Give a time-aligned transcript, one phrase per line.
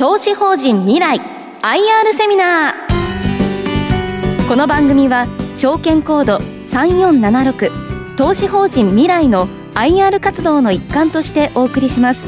[0.00, 1.20] 投資法人未来
[1.60, 4.48] IR セミナー。
[4.48, 5.26] この番組は
[5.56, 6.38] 証券コード
[6.68, 12.26] 3476投資法人未来の IR 活動の一環としてお送りします。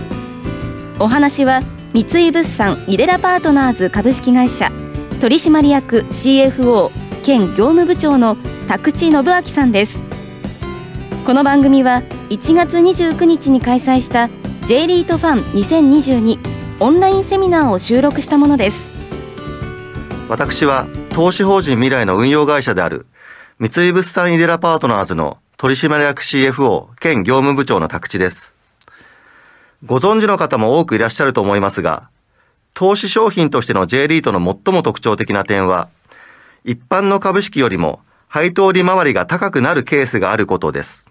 [0.99, 1.63] お話は
[1.95, 4.71] 三井物産イデラパートナーズ株式会社
[5.23, 6.91] 取締役 CFO
[7.25, 8.37] 兼業務部長の
[8.69, 9.99] 宅地信明さんです。
[11.25, 14.29] この番組は1月29日に開催した
[14.67, 16.52] J リートファン2022
[16.83, 18.79] オンラインセミナーを収録したものです
[20.29, 23.07] 私は投資法人未来の運用会社である
[23.61, 28.57] 三井物産イデラパートナーズの取締役 CFO 兼業務部長の宅地です。
[29.85, 32.09] ご存知の方も多くいらっしゃると思いますが、
[32.75, 35.89] 投資商品としての J リートの最も特徴的な点は、
[36.65, 41.09] 一般の株式よりも配当利回りが高くなるケースがあることです。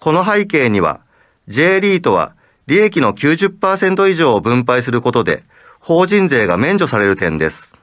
[0.00, 1.02] この背景には、
[1.46, 2.34] J リートは
[2.68, 5.42] 利益の90%以上を分配することで、
[5.80, 7.74] 法人税が免除される点です。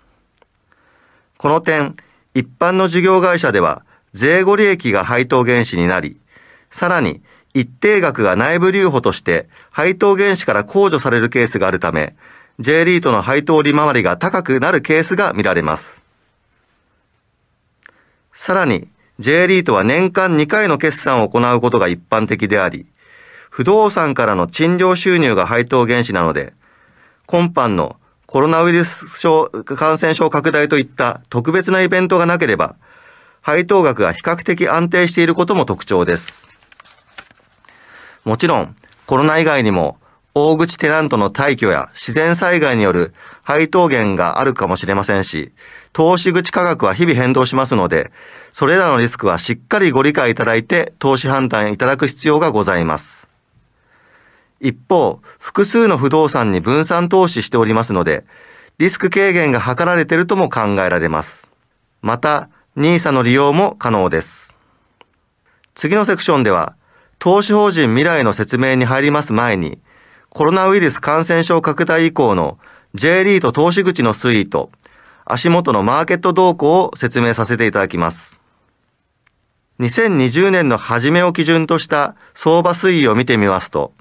[1.40, 1.96] この点、
[2.36, 3.84] 一般の事業会社では、
[4.14, 6.18] 税後利益が配当原資になり、
[6.70, 7.24] さらに
[7.56, 12.16] 一定額が内部留保として配当原資から控除されるケースがあるため、
[12.60, 16.04] J リートの配当利回りが高くなるケースが見られます。
[18.34, 22.86] さらに、J リートは年間2回の決算を行うことが一般的であり、
[23.56, 26.54] 不動産からの賃料収入が配当原資なので、
[27.26, 32.76] 今般のコロナウイルス症感染症拡大といった特別なイベントがなければ、
[33.40, 36.50] 配当額が比較的安定していることも特徴です。
[38.26, 40.00] もちろん、コロナ以外にも、
[40.34, 45.54] 大口テナントの退去や自然災害による配当減があるかもしれませんし、
[45.94, 48.12] 投資口価格は日々変動しますので、
[48.52, 53.30] それらのリスクはしっかりご理解いただいて投資判断いただく必要がございます。
[54.60, 58.26] 一方、複数の不動産に分散投資しておりますので、
[58.78, 61.48] リスク軽減が図られているとも考えられます。
[62.02, 64.54] また、NISA の利用も可能です。
[65.76, 66.76] 次のセクションでは、
[67.20, 69.80] 投資法人未来の説明に入ります前に、
[70.30, 72.58] コロナウイルス感染症拡大以降の
[72.94, 74.70] J リート投資口の推移と、
[75.26, 78.40] 足元のマーケット動向を説明させていただきます。
[79.80, 83.94] 2020年の初めを基準とした相場推移を見てみますと、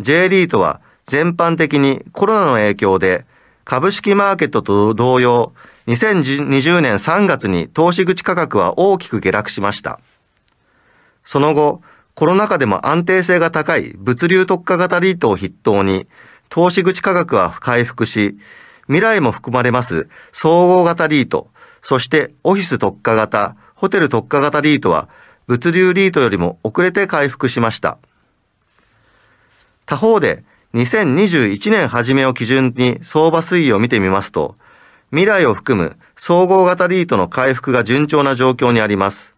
[0.00, 3.26] J リートは全般的にコロナの影響で
[3.64, 5.52] 株式マーケットと同様、
[5.88, 10.00] 2020年3月に投資口価格は大きく下落しました。
[11.22, 11.82] その後、
[12.14, 16.06] コロナ禍でも安定性が高い物流特化型リートを筆頭に、
[16.48, 18.38] 投資口価格は回復し、
[18.86, 21.50] 未来も含まれます総合型リート、
[21.82, 25.10] そしてオフィス特化型、ホテル特化型リートは
[25.46, 27.98] 物流リートよりも遅れて回復しました。
[29.88, 30.44] 他方で、
[30.74, 34.54] 2021年初めを基準に相場推移を見てみますと、
[35.12, 39.34] 未来を含む総合型リートの回復が順調な状況にあります。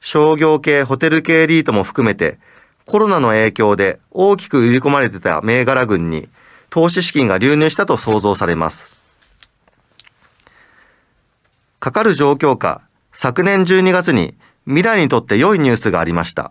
[0.00, 2.38] 商業系、ホテル系リートも含めて、
[2.86, 6.26] コロナの影響で大きく売り込まれてた銘柄群に
[6.70, 8.96] 投資資金が流入したと想像されます。
[11.80, 12.80] かかる状況下、
[13.12, 14.34] 昨年12月に
[14.64, 16.50] 未来にとって良いニュースがありました。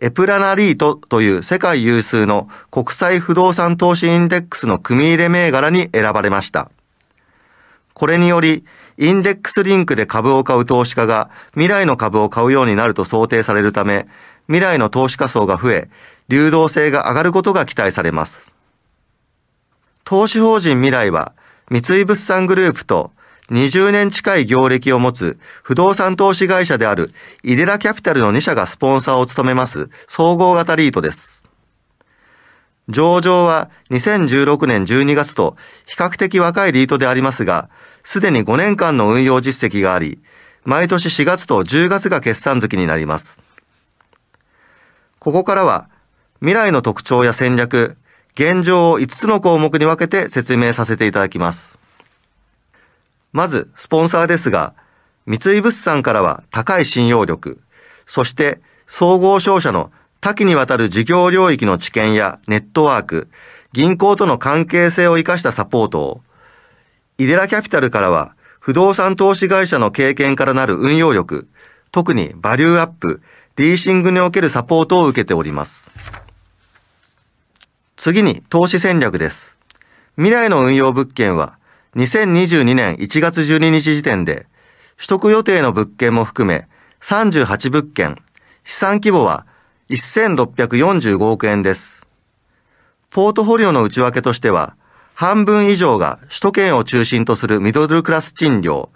[0.00, 6.70] エプラナリートという世界有数の国際不動産投資インデックスの組入れ銘柄に選ばれました。
[7.94, 8.64] これにより、
[8.96, 14.06] インデックスリンクで株を買う投資家が未来の株を買うようになると想定されるため、
[14.46, 15.90] 未来の投資家層が増え、
[16.28, 18.52] 流動性が上がることが期待されます。
[20.04, 21.32] 投資法人未来は、
[21.70, 23.10] 三井物産グループと
[23.50, 31.44] 20年近い業歴を持つ不動産投資会社であるイデラキャピタルの2社がスポンサーを務めます総合型リートです。
[32.90, 37.68] 上場は2016年12月と比較的若いリートでありますが、
[38.02, 40.20] すでに5年間の運用実績があり、
[40.64, 43.40] 毎年4月と10月が決算月になります。
[45.18, 45.88] ここからは
[46.40, 47.96] 未来の特徴や戦略、
[48.34, 51.77] 現状を5つの項目に分けて説明させていただきます。
[53.38, 54.74] まず、スポンサーですが、
[55.24, 57.60] 三井物産からは高い信用力、
[58.04, 63.28] そして総合商社の多岐にわたる事業領域の知見やネットワーク、
[63.72, 66.22] 銀行との関係性を活かしたサポートを、
[67.16, 71.46] イデラキャピタルからは不動産投資会社の経験からなる運用力、
[71.92, 73.22] 特にバリューアップ、
[73.54, 75.92] リーシングにおけるサポートを受けております。
[77.96, 79.56] 次に投資戦略です。
[80.16, 81.57] 未来の運用物件は
[81.98, 84.46] 2022年1月12日時点で、
[84.96, 86.68] 取得予定の物件も含め
[87.00, 88.22] 38物件、
[88.62, 89.46] 資産規模は
[89.90, 92.06] 1645億円です。
[93.10, 94.76] ポートフォリオの内訳としては、
[95.14, 98.90] 半分以上が首都圏を中心とするミドルクラス賃料。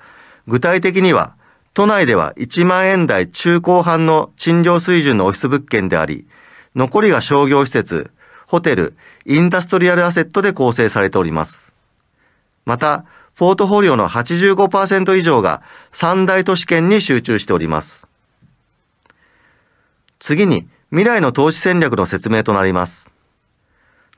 [0.46, 1.34] 具体的には、
[1.74, 6.28] 都内では1万円台中高半の賃料水準のオフィス物件であり、
[6.76, 8.12] 残りが商業施設、
[8.46, 8.94] ホテル、
[9.24, 11.71] インダストリアルアセットで構成されております。
[12.64, 13.04] また、
[13.34, 18.08] ポートフォリオの85%以上が三大都市圏に集中しております。
[20.18, 23.10] 次に、未来の投資戦略の説明となります。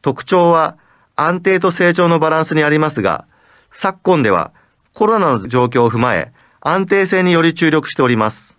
[0.03, 0.77] 特徴は、
[1.17, 3.27] 安定と成長のバランスにありますが、
[3.71, 4.53] 昨今では
[4.93, 8.55] コロナの状況を踏まえ、安定性により注力しております。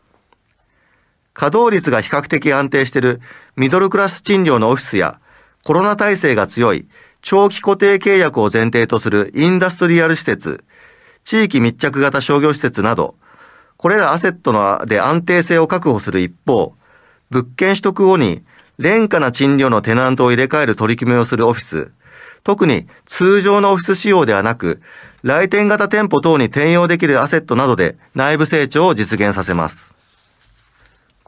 [1.34, 3.22] 稼働率が比較的安定している
[3.56, 5.20] ミドルクラス賃料のオフィスや
[5.64, 6.88] コロナ体制が強い
[7.26, 10.64] 長期固定契約を前提とするインダストリアル施設、
[11.24, 13.16] 地域密着型商業施設など、
[13.78, 16.76] これらアセットので安定性を確保する一方、
[17.32, 18.44] 物件取得後に
[18.78, 21.92] 廉価な賃料のテナントを入れ替える取り決めをするオフィス、
[22.44, 24.84] 特に通常のオフィス仕様ではなく、
[25.24, 29.96] 来店型店舗等に転用できるアセットなどで内部成長を実現させます。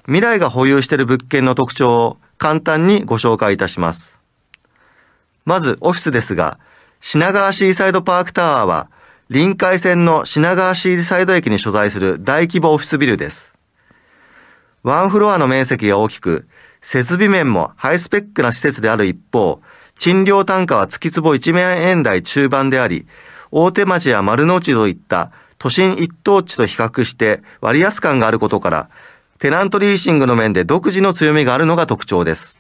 [0.06, 4.17] 未来が保有している物件の特徴を簡単にご紹介いたします。
[5.48, 6.60] まずオフィスですが、
[7.00, 8.90] 品川シーサイドパークタワーは、
[9.30, 13.54] 臨海線の品川シーサイド駅に所在する大規模オフィスビルです。
[14.84, 16.50] ワンフロアの面積が大きく、
[16.82, 19.62] 設備面もハイスペックな施設である一方、
[19.98, 23.08] 賃料単価は月坪1万円台中盤であり、
[23.50, 28.90] 大手町や丸の内といった都心一等地と比較して割安感があることから、
[29.40, 32.58] テナントリーシングの面で独自の強みがあるのが特徴です。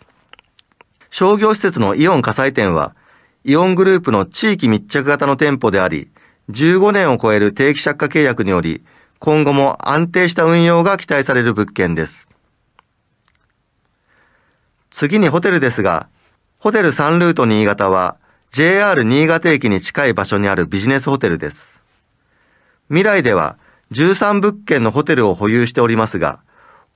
[1.09, 2.95] 商業施設のイオン火災店は、
[3.43, 6.09] イオングループの地域密着型の店舗であり、
[6.49, 8.83] 15年を超える定期借家契約により、
[9.19, 12.29] 今後も安定した運用が期待される物件です。
[14.91, 16.07] 次にホテルですが、
[16.59, 18.17] ホテルサンルート新潟は
[18.51, 21.81] JR 新潟駅に近い場所にあるビジネスホテルです。
[22.87, 23.57] 未来では
[23.91, 26.41] 13物件のホテルを保有しておりますが、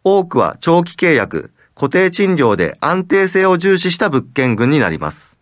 [0.03, 5.35] 多くは長期契約、固定賃料で安定性を重視した物件群になります。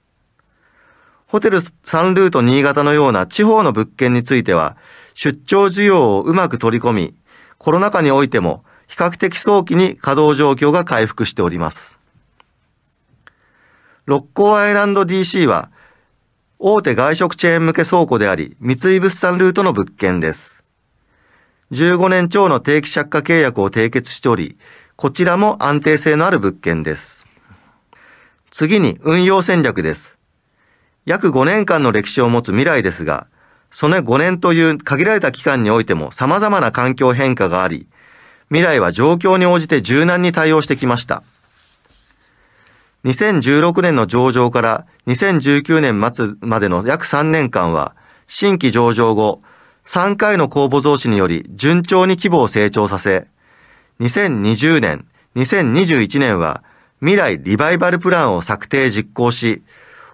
[1.28, 4.78] ホテルサンルート新潟のような地方の物件については、
[5.16, 7.14] 出張需要をうまく取り込み、
[7.58, 12.00] コロナ禍においても比較的早期に稼働状況が回復しております。
[14.06, 15.70] 六甲アイランド DC は、
[16.58, 20.64] 大手外食チェーン向け倉庫であり、三井物産ルートの物件です。
[21.74, 24.58] 15年超の定期借家契約を締結しており、
[25.02, 27.26] こちらも安定性のある物件です。
[28.52, 30.20] 次に運用戦略です。
[31.06, 33.28] 約5年間の歴史を持つ未来ですが、
[33.72, 37.88] その5年という限られた期間においても様々な環境変化があり、
[38.50, 41.24] 未来は状況に応じて柔軟に対応してきました。
[43.06, 47.96] 2016年の上場から2019年末までの約3年間は、
[48.28, 49.42] 新規上場後、
[49.86, 53.30] 3回の公募増資により順調に規模を成長させ、
[54.00, 55.06] 2020年、
[55.36, 56.64] 2021年は
[57.00, 59.62] 未来リバイバルプランを策定実行し、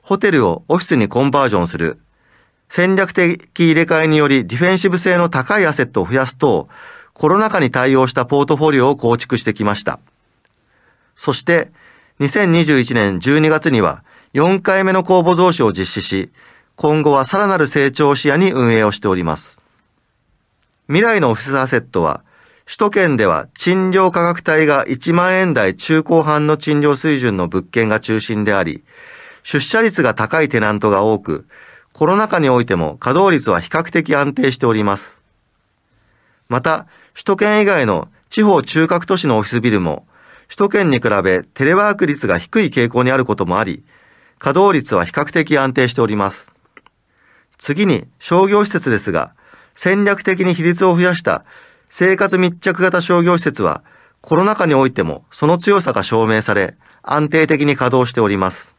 [0.02, 2.00] ホテルをオフィスにコンバージョンする、
[2.68, 6.68] 戦略的入れ替えによりディフェンシブ性の高いアセットを増やすと、
[7.14, 10.00] コロナ禍に対応したポートフォリオを構築してきました。
[11.16, 11.72] そして、
[12.20, 14.04] 2021年12月には
[14.34, 16.32] 4回目の公募増資を実施し、
[16.76, 19.62] 今後はさらなる成長を視野に運営をしております。
[20.88, 22.24] 未来のオフィスアセットは、
[22.66, 28.84] 首都圏では賃料価格帯が1万円台中高半の賃料水準の物件が中心であり、
[29.44, 31.46] 出社率が高いテナントが多く、
[31.94, 35.22] コロナ禍においても稼働率は比較的安定しております。
[36.50, 40.08] また、首都圏以外の地方中核都市のオフィスビルも、
[40.48, 43.84] 首都圏に比べテレワーク率が低い傾向にあることもあり、
[44.40, 46.52] 稼働率は比較的安定しております。
[47.60, 49.36] 次に商業施設ですが、
[49.76, 51.46] 戦略的に比率を増やした
[51.90, 53.84] 生活密着型商業施設は
[54.22, 58.76] コロナ禍においてもその強さが証明され安定的に稼働しております。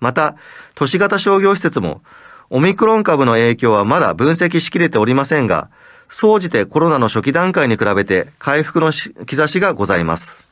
[0.00, 0.36] また、
[0.74, 2.02] 都市型商業施設も
[2.48, 5.70] オミクロン株の影響はまだ分析しきれておりませんが、
[6.08, 10.46] 総じてコロナの初期段階に比べて回復の兆しがございます。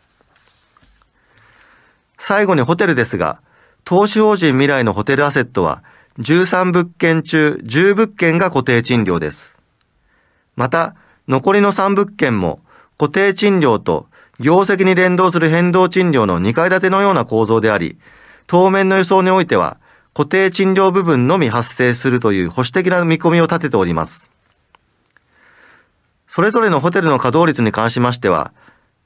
[2.18, 3.40] 最後にホテルですが、
[3.84, 5.84] 投資法人未来のホテルアセットは
[6.18, 9.56] 13物件中10物件が固定賃料です。
[10.56, 10.96] また、
[11.28, 12.60] 残りの3物件も
[12.98, 14.06] 固定賃料と
[14.40, 17.98] 業績に連動する変動賃料の2階建てのような構造であり、
[18.46, 19.78] 当面の予想においては
[20.12, 24.28] 固定賃料部分のみ発生するという保守的な見込みを立てております。
[26.28, 28.52] それぞれのホテルの稼働率に関しましては、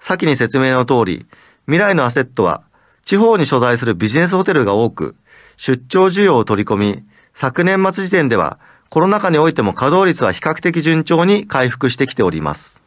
[0.00, 1.26] 先に説明の通り、
[1.66, 2.62] 未来のアセットは
[3.04, 5.14] 地方に所在するビジネスホテルが多く、
[5.56, 8.58] 出張需要を取り込み、昨年末時点では
[8.90, 12.80] コロナ禍においても稼働率は比較的順調に回復してきております。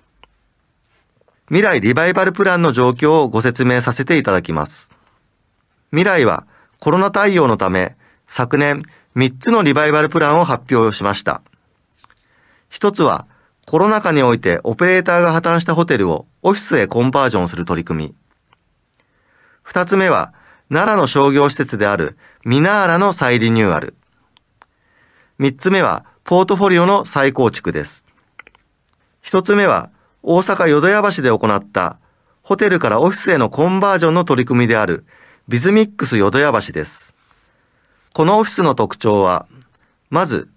[1.47, 4.89] 未来リバイバルプランの状況をご説明させていただきます。
[5.91, 6.47] 未来は
[6.79, 8.83] コロナ対応のため昨年
[9.15, 11.41] 3つのリバイバルプランを発表しました。
[12.69, 13.27] 一つは
[13.67, 18.15] コロナ禍においてオペレーターが破綻したホテルをオフィスへコンバージョンする取り組み。
[19.61, 20.33] 二つ目は
[20.69, 23.95] 奈良の商業施設であるミナーラの再リニューアル。
[25.41, 28.05] 三つ目は、ポートフォリオの再構築です。
[29.23, 29.89] 一つ目は、
[30.21, 31.97] 大阪淀屋橋で行った
[32.43, 35.03] ホテルからオフィスへのコンバージョンの取り組みである
[35.47, 37.15] ビズミックス淀屋橋です。
[38.13, 39.47] このオフィスの特徴は、
[40.11, 40.47] まず、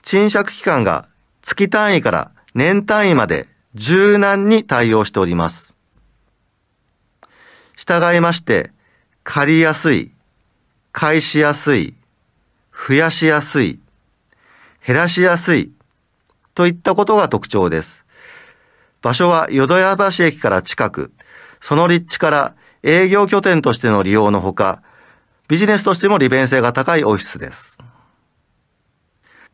[0.00, 1.10] 賃借期間が
[1.42, 5.76] 月単位から年単位まで柔軟に対応しております。
[7.76, 8.72] 従いまして、
[9.24, 10.10] 借りやすい、
[10.90, 11.92] 返しやすい、
[12.72, 13.81] 増やしやすい、
[14.84, 15.72] 減らしやすい
[16.54, 18.04] といったことが特徴です。
[19.00, 21.12] 場所は淀屋橋駅から近く、
[21.60, 24.82] その立地から営業拠点としての利用のほか、
[25.48, 27.78] ビジネスとしても利便性が高いオフィスです。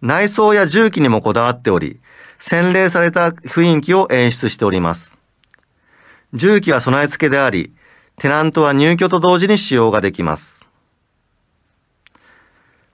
[0.00, 2.00] 内装や重機にもこだわっており、
[2.38, 5.18] 洗練された雰囲気を演出しております。
[6.34, 7.72] 重機は備え付けであり、
[8.16, 10.66] テナントは入居と同時に使用ができます。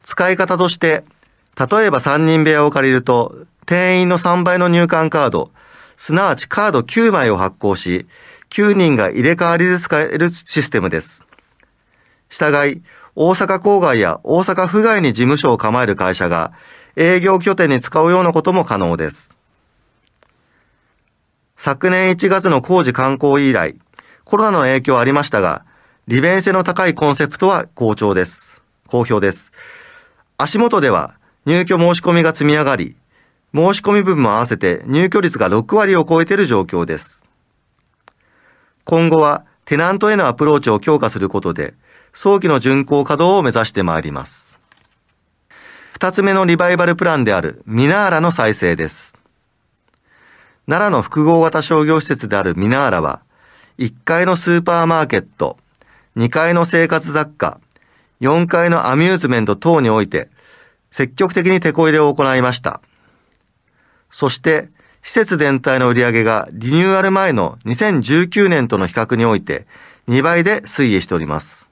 [0.02, 1.04] 使い方として、
[1.58, 5.50] 例えば3人部屋を借りると、定員の3倍の入館カード、
[5.96, 8.06] すなわちカード9枚を発行し、
[8.50, 11.24] 9人が入れ替わりで使えるシステムです。
[12.28, 12.82] 従い、
[13.14, 16.52] 大阪郊外や大阪府外に事務所を構える会社が
[16.96, 19.32] 営業拠点に使うようなことも可能です。
[21.56, 23.76] 昨年1月の工事観光以来、
[24.24, 25.64] コロナの影響ありましたが、
[26.08, 28.62] 利便性の高いコンセプトは好調です。
[28.88, 29.52] 好評です。
[30.36, 31.14] 足元では
[31.46, 32.96] 入居申し込みが積み上がり、
[33.54, 37.22] 申し込み分も合わせて入居率が6割を超えている状況です。
[38.84, 41.74] 今後はテナントへのアプローチを強化することで、
[42.12, 44.58] 早期の巡航稼働を目指してまいります。
[45.92, 49.16] 二つ目のリバイバルプランであるミナーラの再生です。
[50.66, 53.20] 奈良の複合型商業施設であるミナーラは、
[53.78, 55.56] 1階のスーパーマーケット、
[56.16, 57.60] 2階の生活雑貨、
[58.20, 60.28] 4階のアミューズメント等において
[60.94, 62.80] 積極的にテこ入れを行いました。
[64.12, 64.68] そして、
[65.02, 69.66] 施設全体の売上がリニューアル前の2019年との比較において
[70.06, 71.68] 2倍で推移しております。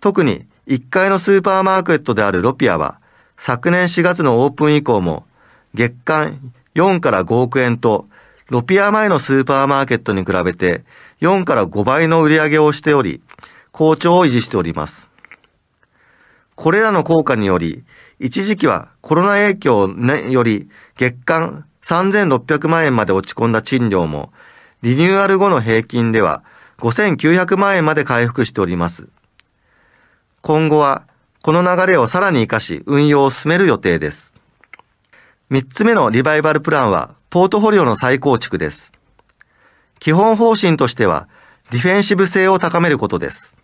[0.00, 3.00] 特に1階のスーパーマーケットであるロピアは
[3.38, 5.24] 昨年4月のオープン以降も
[5.72, 8.06] 月間4から5億円と
[8.50, 10.84] ロピア前のスーパーマーケットに比べて
[11.22, 13.22] 4から5倍の売り上げをしており、
[13.72, 15.13] 好調を維持しております。
[16.54, 17.84] これらの効果により、
[18.18, 24.32] 一時期はコロナ影響により月間3600万円まで落ち込んだ賃料も、
[24.82, 26.44] リニューアル後の平均では
[26.78, 29.08] 5900万円まで回復しております。
[30.42, 31.06] 今後は
[31.42, 34.34] この流れをさらに活かし運用を進める予定です。
[35.50, 38.92] 三つ目のリバイバルプランはポートフォリオの再構築です。
[39.98, 41.28] 基本方針としては
[41.70, 43.56] ディフェンシブ性を高めることです。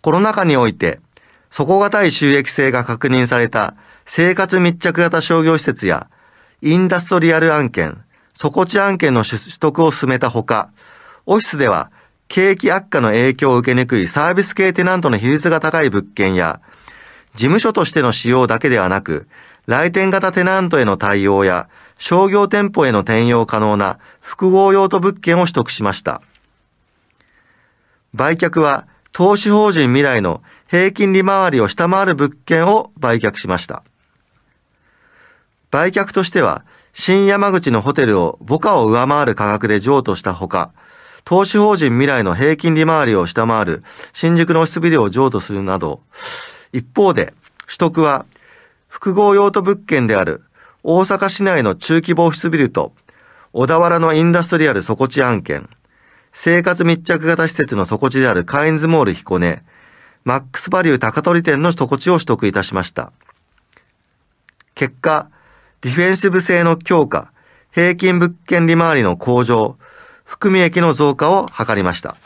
[0.00, 1.00] コロナ禍において
[1.50, 3.74] 底堅い収益性が確認された
[4.04, 6.08] 生活密着型商業施設や
[6.62, 8.02] インダストリアル案件、
[8.34, 10.70] 底地案件の取得を進めたほか、
[11.26, 11.90] オフィスでは
[12.28, 16.60] 景気悪化の影響を受けにくいサービス系テナントの比率が高い物件や、
[17.34, 19.28] 事務所としての使用だけではなく、
[19.66, 26.20] 来店型テナントへの対応や、商業店舗への転用可能な複合用途物件を取得しました。
[28.14, 33.84] 売却は投資法人未来の平均利回りを下回る物件を売却しました。
[35.70, 40.72] 売却としては、新山口のホテルを母価を上回る価格で譲渡したほか、
[41.24, 43.82] 投資法人未来の平均利回りを下回る
[44.12, 46.00] 新宿のオフィスビルを譲渡するなど、
[46.72, 47.34] 一方で
[47.66, 48.26] 取得は
[48.88, 50.44] 複合用途物件である
[50.82, 52.92] 大阪市内の中規模オフィスビルと
[53.52, 55.68] 小田原のインダストリアル底地案件、
[56.32, 59.64] 生活密着型施設の底地であるカインズモール彦根、
[60.26, 63.12] マックスバリュー高取店の土地を取得いたしました。
[64.74, 65.30] 結果、
[65.82, 67.30] ディフェンシブ性の強化、
[67.70, 69.78] 平均物件利回りの向上、
[70.24, 72.16] 含み益の増加を図りました。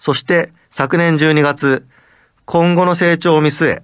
[0.00, 1.86] そして昨年12月、
[2.44, 3.82] 今後の成長を見据え、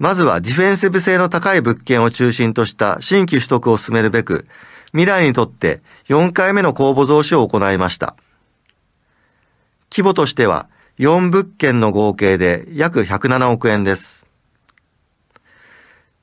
[0.00, 4.48] まずはディフェンシブ性の高い物件を中心とした新規取得を進めるべく、
[4.88, 8.16] 未来にとって4回目の公募増資を行いました。
[9.92, 10.68] 規模としては
[11.00, 14.26] 4物件の合計で約107億円です。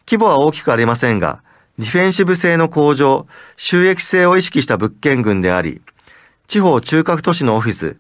[0.08, 1.42] 規模は大きくありませんが、
[1.80, 5.82] ディフェンシブ性の向上、収益性を意識した物件群であり、
[6.46, 7.98] 地方中核都市のオフィス、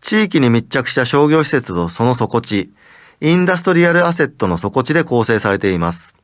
[0.00, 2.72] 地域に密着した商業施設とその底地、
[3.20, 6.14] インダストリアルアセットの底地で構成されています。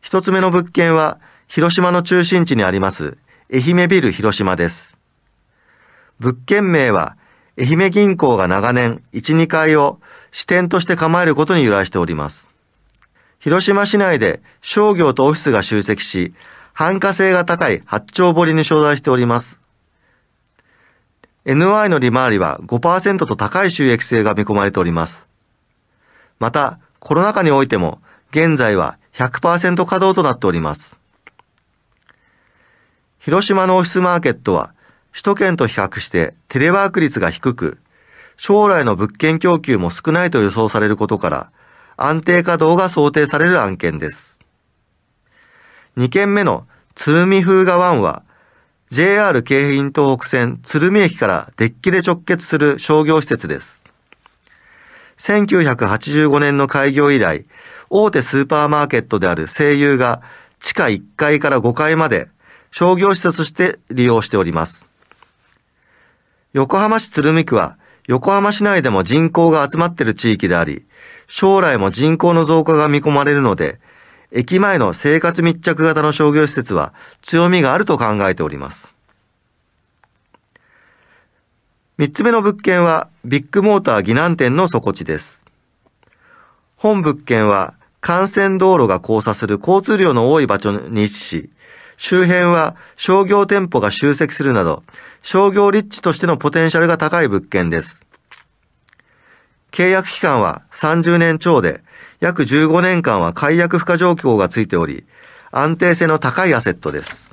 [0.00, 1.18] 一つ目の物件は、
[1.48, 3.18] 広島の中心地にあります、
[3.52, 4.96] 愛媛ビル広島です。
[6.20, 7.16] 物件名は、
[7.58, 9.98] 愛媛銀行が長年1、2階を
[10.30, 12.50] 支店として構えることに由来しております。
[13.38, 16.34] 広島市内で商業とオフィスが集積し、
[16.74, 19.58] 繁華性が高い八丁堀に所在しております。
[21.46, 25.26] NY の利回りは5%と高い収益性が見込まれております。
[26.38, 28.00] また、コロナ禍においても、
[28.32, 30.98] 現在は100%稼働となっております。
[33.20, 34.74] 広島のオフィスマーケットは
[35.16, 37.78] 首都圏と比較してテレワーク率が低く、
[38.36, 41.50] 将来の物件供給も少ないと予想されることから、
[41.96, 44.38] 安定稼働が想定される案件です。
[45.96, 48.24] 2件目の鶴見風画湾は、
[48.90, 53.82] JR 京浜東北線鶴見駅からデッキで直結する商業施設です。
[55.16, 57.46] 1985年の開業以来、
[57.88, 60.20] 大手スーパーマーケットである声優が
[60.60, 62.28] 地下1階から5階まで
[62.70, 64.86] 商業施設として利用しております。
[66.56, 70.86] 横浜市鶴見区は、横浜市内でも人口が集まっている地域であり、
[71.26, 73.78] 将来も人口の増加が見込まれるので、
[74.32, 78.94] 駅前の生活密着型の商業施設は強みがあると考えております。
[81.98, 85.44] 三つ目の物件は、ビッグモーター疑難店の底地です。
[86.76, 91.50] 本物件は、幹線道路が交差する交通量の多い場所に位置し、
[91.96, 94.82] 周辺は商業店舗が集積するなど、
[95.22, 98.02] 商業立地としてのポテンシャルが高い物件です。
[99.70, 101.82] 契約期間は30年超で、
[102.20, 105.04] 約15年間は解約不可状況がついており、
[105.50, 107.30] 安定性の高いアセットです。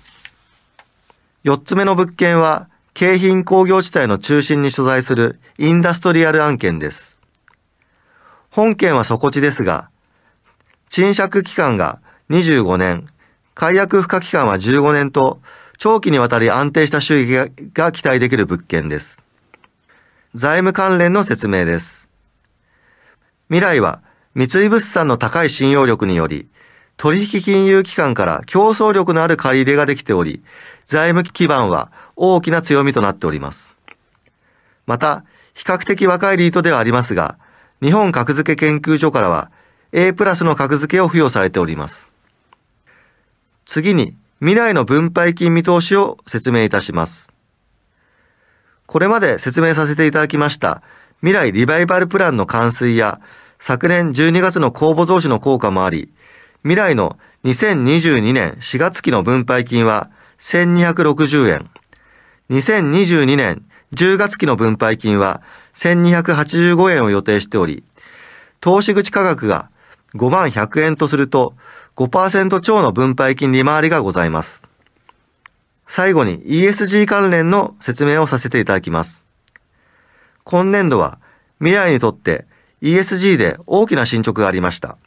[1.43, 7.17] 4つ目の物件は、京浜工業地帯の中心に所在するインダストリアル案件です。
[8.49, 9.89] 本件は底地ですが、
[10.89, 11.99] 賃借期間が
[12.29, 13.09] 25年、
[13.55, 15.39] 解約不可期間は15年と、
[15.77, 19.21] 長期にわたり安定した収益が期待できる物件です。
[20.33, 22.09] 財務関連の説明です。
[23.49, 24.01] 未来は、
[24.33, 26.47] 三井物産の高い信用力により、
[26.97, 30.41] 取引金融機関から競争力のある借り入れができており、
[30.85, 33.73] 財務基盤は大きな強みとなっております。
[34.85, 37.37] また、比較的若いリートではありますが、
[37.81, 39.51] 日本格付け研究所からは
[39.91, 42.12] A プラスの格付けを付与されております。
[43.65, 47.33] 次に、未来の分配金見通しを説明いたします。
[48.85, 50.83] これまで説明させていただきました
[51.21, 53.21] 未来リバイバルプランの完遂や
[53.57, 56.11] 昨年12月の公募増資の効果もあり、
[56.63, 61.69] 未来の2022年4月期の分配金は1260円、
[62.49, 65.41] 2022年10月期の分配金は
[65.75, 67.83] 1285億円を予定しており、
[68.59, 69.69] 投資口価格が
[70.15, 71.53] 5万100円とすると
[71.95, 74.63] 5%超の分配金利回りがございます。
[75.85, 79.23] 最後に ESG 関連の説明をさせていただきます。
[80.43, 81.19] 今年度は
[81.59, 82.45] 未来にとって
[82.81, 84.97] ESG で大きな進捗がありました。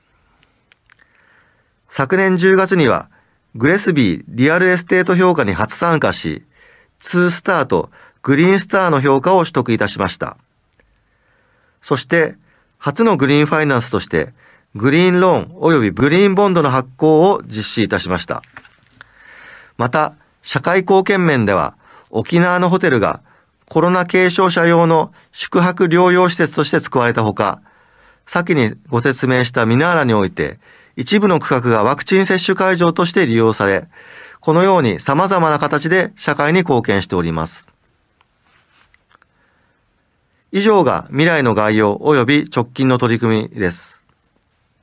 [1.89, 3.09] 昨年10月には
[3.57, 6.45] GRESB リアルエステート評価に初参加し、
[7.01, 7.91] 2スターと
[8.23, 10.37] グリーンスターの評価を取得いたしました。
[11.83, 12.37] そして
[12.79, 14.35] 初のグリーンファイナンスとして
[14.77, 18.43] グリーンローン及びグリーンボンドの発行を実施いたしました。
[19.79, 21.75] また、社会貢献面では、
[22.11, 23.21] 沖縄のホテルが
[23.69, 27.61] コロナ軽症者用の宿泊療養施設として使われたほか、
[28.27, 30.59] 先にご説明したミナーラにおいて、
[30.95, 33.89] 一部の区画がワクチン接種会場として利用され、
[34.41, 37.69] このように様々な形で社会に貢献しております。
[40.53, 44.06] 以上が未来の概要及び直近の取り組みです。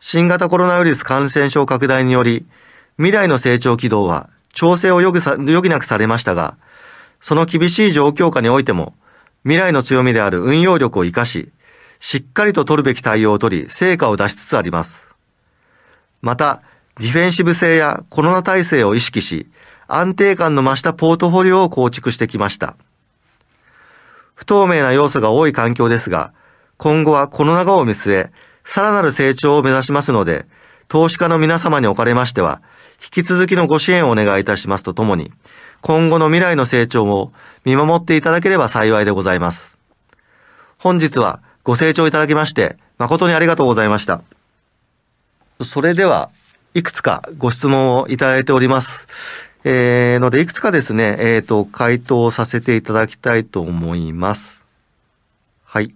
[0.06, 2.46] 新型コロナウイルス感染症拡大により、
[2.98, 5.22] 未来の成長軌道は調整を余
[5.62, 6.58] 儀なくされましたが、
[7.22, 8.96] その厳しい状況下においても、
[9.44, 11.54] 未来の強みである運用力を活かし、
[12.02, 15.08] しっかりと取るべき対応を取り、成果を出しつつあります。
[16.22, 16.62] また、
[17.00, 19.48] ディフェンシブ性やコロナ体制を意識し、
[19.88, 22.76] 安定感の増したポートフォリオを構築してきました。
[24.36, 26.34] 不透明な要素が多い環境ですが、
[26.76, 28.32] 今後はこの長を見据え、
[28.66, 30.46] さらなる成長を目指しますので、
[30.88, 32.62] 投資家の皆様におかれましては、
[33.04, 35.32] 引き続きのご支援をお願いいたしますとともに、
[35.82, 37.34] 今後の未来の成長を
[37.66, 39.78] 見守っていただければ幸いでございます。
[40.78, 44.22] 本日はご清聴いただきまして誠にありがとうございました。
[45.64, 46.30] それでは、
[46.74, 49.08] いくつかご質問をいただいております。
[49.64, 54.64] えー、ので、いくつかですね、えっ、ー、と、回答させていただきたいと思います。
[55.64, 55.94] はい。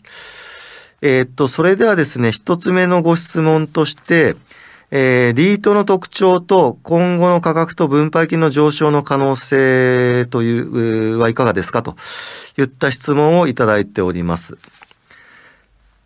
[1.02, 4.36] えっ、と、それではですね、一つ目のご質問として、
[4.90, 11.98] えー、リートの特徴と今後の価格と分配金の上昇の可能性という、はいかがですかと
[12.58, 14.58] いった質問をいただいております。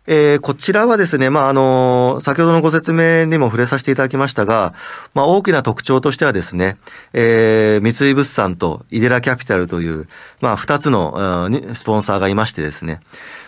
[0.06, 4.74] えー、こちらはですね、まあ、あの、先ほどのご説明にも触れさせていただきましたが、
[5.14, 6.76] まあ、大きな特徴としてはですね、
[7.12, 10.08] えー、三井物産とイデラキャピタルという、
[10.40, 13.00] まあ、二つの、スポンサーがいましてですね、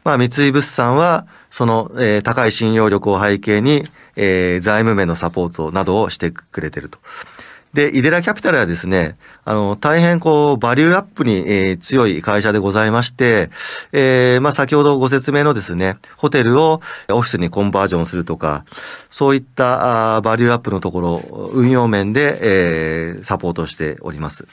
[0.05, 3.83] まあ、三井物産は、その、えー、高い信用力を背景に、
[4.14, 6.99] えー、財務面のサポートなどをしてくれていると。
[7.75, 13.51] で、イデラキャピタルはですね、あの、大変こう、バリューアップに、えー、強い会社でございまして、
[13.91, 18.65] えー、まあ、先ほどご説明のですね、ホテルをオフィスにコンバージョンするとか、
[19.11, 24.47] そういったあバリューアップのところ、運用面で、えー、サポートしております。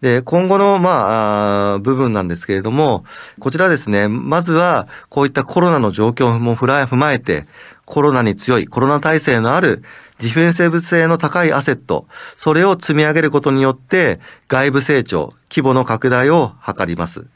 [0.00, 3.04] で、今後の、まあ、部分なんですけれども、
[3.40, 7.46] こちらですね、まずは、こういったコロナの状況も踏まえて、
[7.84, 9.82] コロナに強い、コロナ体制のある
[10.20, 12.06] ディフェンシブ性の高いアセット、
[12.36, 17.26] それを積み上げることによって、外部成長、規模の拡大を図ります。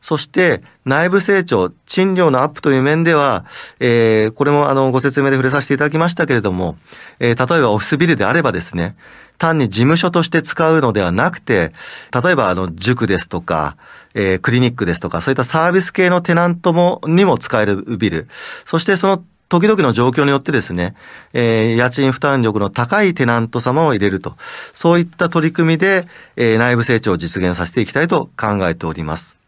[0.00, 3.46] そして、内部成長、賃料のアップという面では、
[3.80, 6.76] えー、これもあの、ご説明で触れさせていただきましたけれども、
[7.20, 8.96] えー、例えばオフィスビルであればですね、
[9.38, 11.72] 単に事務所として使うのではなくて、
[12.12, 13.76] 例えばあの、塾ですとか、
[14.12, 18.28] えー、クリニックですとか、そういったサービス系のテナントも、にも使えるビル。
[18.66, 20.94] そしてその時々の状況によってですね、
[21.32, 24.36] えー、家賃負担力の高いテナント様を入れると、
[24.72, 29.38] そういった取り組みで、えー、内部成長を実現させていきたいと考えております。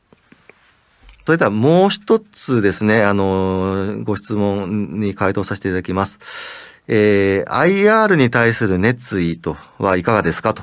[1.24, 6.20] それではもう一つですね、あの、ご質問に回答させていただきます。
[6.88, 10.62] えー、IR に対する熱意とはいかがですかと、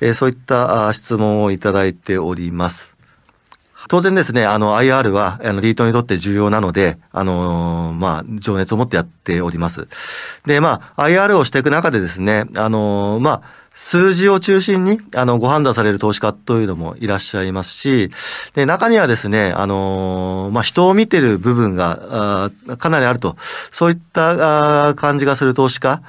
[0.00, 2.89] えー、そういった質問をいただいております。
[3.90, 9.88] 当然ですね、あの、IR は、あの、リートにとって重要なので、あのー、まあ、情熱を持ってやっております。
[10.46, 13.42] で、まあ、IR をしていく中でですね、あのー、まあ、
[13.74, 18.12] 数字を中心に、あの、ご判断される投資家というのもいらっしゃいますし、
[18.54, 23.36] で、中にはですね、あのまあ、人を見てる部分が、かなりあると、
[23.72, 26.00] そういったあ感じがする投資家、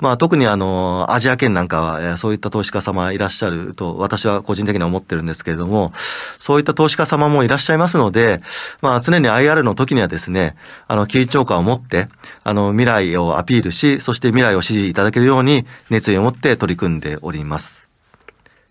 [0.00, 5.92] まあ特にあの、アジア圏なんかは、そういった投資家様いらっしゃると私は個人的には思ってるんですけれども、
[6.38, 8.42] そういった投資家様もいらっしゃいますので、
[8.80, 10.56] まあ常に IR の時にはですね、
[10.88, 12.08] あの、緊張感を持って、
[12.42, 17.82] あの、未来をアピールし、そして未来を支持いただけるように熱意を持って取り組んでおります。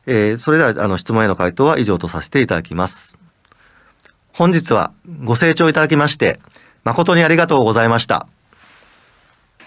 [0.07, 3.19] えー、それでは、あの、質問への回答は以上とさせていただきます。
[4.33, 6.39] 本日はご清聴いただきまして、
[6.83, 8.27] 誠にありがとうございました。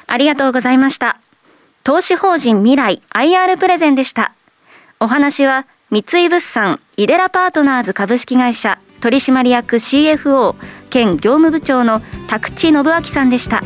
[0.06, 1.20] ありがとうございました。
[1.84, 4.32] 投資法人未来 IR プレゼンでした。
[5.00, 10.54] お話は三井物産イデラパートナーズ株式会社取締役 CFO
[10.90, 13.62] 兼業務部長の宅地信明さんでした。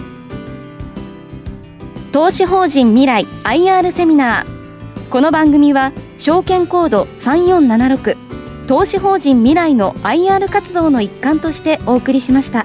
[2.11, 5.09] 投資法人未来 IR セミナー。
[5.11, 8.16] この番組は証券コード3476
[8.66, 12.64] 投資法人未来の IR 活動の一環としてお送りしました。